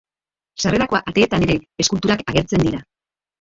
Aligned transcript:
Sarrerako 0.63 0.97
ateetan 1.11 1.45
ere 1.49 1.59
eskulturak 1.85 2.25
agertzen 2.35 2.65
dira. 2.67 2.83